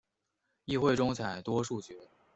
[0.65, 1.95] 议会中采多数决。